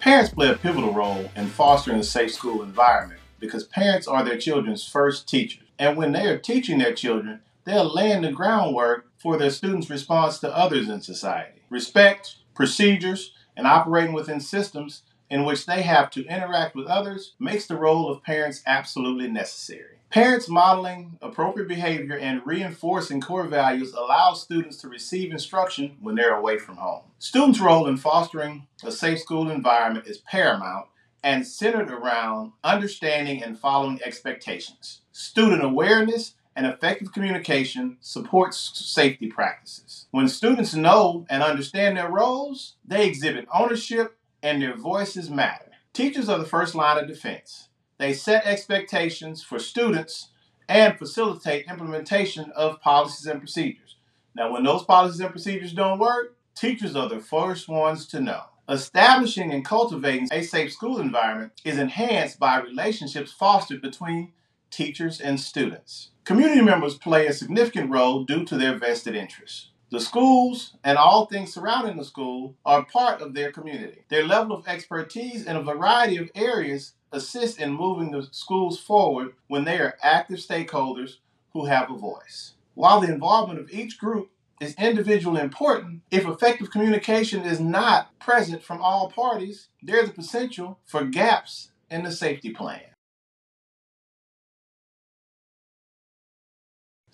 [0.00, 4.38] Parents play a pivotal role in fostering a safe school environment because parents are their
[4.38, 5.64] children's first teachers.
[5.78, 10.38] And when they are teaching their children, they're laying the groundwork for their students' response
[10.38, 11.60] to others in society.
[11.68, 17.66] Respect, procedures, and operating within systems in which they have to interact with others makes
[17.66, 19.97] the role of parents absolutely necessary.
[20.10, 26.34] Parents modeling appropriate behavior and reinforcing core values allow students to receive instruction when they're
[26.34, 27.02] away from home.
[27.18, 30.86] Students' role in fostering a safe school environment is paramount
[31.22, 35.02] and centered around understanding and following expectations.
[35.12, 40.06] Student awareness and effective communication supports safety practices.
[40.10, 45.66] When students know and understand their roles, they exhibit ownership and their voices matter.
[45.92, 47.67] Teachers are the first line of defense.
[47.98, 50.28] They set expectations for students
[50.68, 53.96] and facilitate implementation of policies and procedures.
[54.34, 58.42] Now, when those policies and procedures don't work, teachers are the first ones to know.
[58.68, 64.32] Establishing and cultivating a safe school environment is enhanced by relationships fostered between
[64.70, 66.10] teachers and students.
[66.24, 69.70] Community members play a significant role due to their vested interests.
[69.90, 74.04] The schools and all things surrounding the school are part of their community.
[74.10, 79.32] Their level of expertise in a variety of areas assist in moving the schools forward
[79.46, 81.16] when they are active stakeholders
[81.54, 82.52] who have a voice.
[82.74, 88.62] While the involvement of each group is individually important, if effective communication is not present
[88.62, 92.82] from all parties, there's a potential for gaps in the safety plan.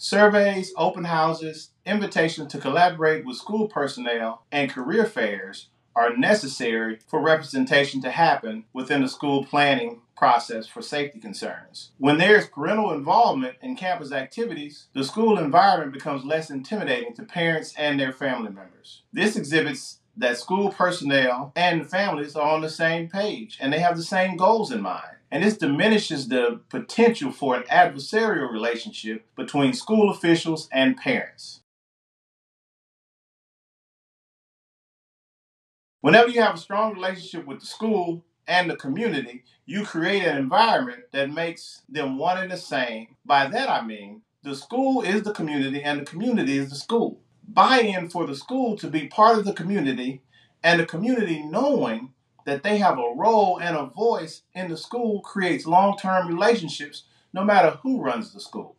[0.05, 7.23] Surveys, open houses, invitations to collaborate with school personnel, and career fairs are necessary for
[7.23, 11.93] representation to happen within the school planning process for safety concerns.
[11.97, 17.73] When there's parental involvement in campus activities, the school environment becomes less intimidating to parents
[17.79, 19.05] and their family members.
[19.11, 23.97] This exhibits that school personnel and families are on the same page and they have
[23.97, 25.17] the same goals in mind.
[25.35, 31.61] And this diminishes the potential for an adversarial relationship between school officials and parents.
[36.03, 40.37] Whenever you have a strong relationship with the school and the community, you create an
[40.37, 43.17] environment that makes them one and the same.
[43.27, 47.19] By that I mean the school is the community and the community is the school.
[47.49, 50.23] Buy in for the school to be part of the community
[50.63, 52.14] and the community knowing
[52.45, 57.05] that they have a role and a voice in the school creates long term relationships
[57.33, 58.77] no matter who runs the school.